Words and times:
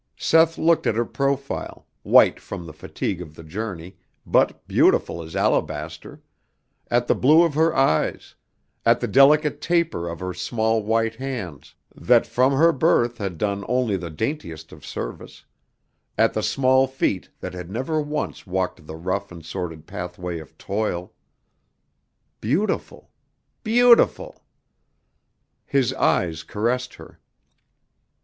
Seth 0.17 0.57
looked 0.57 0.87
at 0.87 0.95
her 0.95 1.05
profile, 1.05 1.85
white 2.01 2.39
from 2.39 2.65
the 2.65 2.73
fatigue 2.73 3.21
of 3.21 3.35
the 3.35 3.43
journey, 3.43 3.97
but 4.25 4.67
beautiful 4.67 5.21
as 5.21 5.35
alabaster; 5.35 6.23
at 6.89 7.05
the 7.05 7.13
blue 7.13 7.43
of 7.43 7.53
her 7.53 7.75
eyes; 7.75 8.33
at 8.83 8.99
the 8.99 9.07
delicate 9.07 9.61
taper 9.61 10.09
of 10.09 10.19
her 10.19 10.33
small 10.33 10.81
white 10.81 11.13
hands 11.17 11.75
that 11.93 12.25
from 12.25 12.53
her 12.53 12.71
birth 12.71 13.19
had 13.19 13.37
done 13.37 13.63
only 13.69 13.95
the 13.95 14.09
daintiest 14.09 14.71
of 14.71 14.83
service; 14.83 15.45
at 16.17 16.33
the 16.33 16.41
small 16.41 16.87
feet 16.87 17.29
that 17.39 17.53
had 17.53 17.69
never 17.69 18.01
once 18.01 18.47
walked 18.47 18.87
the 18.87 18.95
rough 18.95 19.31
and 19.31 19.45
sordid 19.45 19.85
pathway 19.85 20.39
of 20.39 20.57
toil. 20.57 21.13
Beautiful! 22.39 23.11
Beautiful! 23.63 24.41
His 25.67 25.93
eyes 25.93 26.41
caressed 26.41 26.95
her. 26.95 27.19